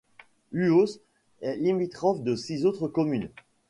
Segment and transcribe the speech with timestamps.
[0.51, 0.99] Huos
[1.41, 3.29] est limitrophe de six autres communes.